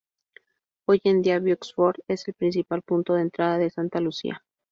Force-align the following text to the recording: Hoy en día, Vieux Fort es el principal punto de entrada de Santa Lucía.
Hoy 0.87 0.99
en 1.03 1.21
día, 1.21 1.37
Vieux 1.37 1.59
Fort 1.75 1.99
es 2.07 2.27
el 2.27 2.33
principal 2.33 2.81
punto 2.81 3.13
de 3.13 3.21
entrada 3.21 3.59
de 3.59 3.69
Santa 3.69 4.01
Lucía. 4.01 4.43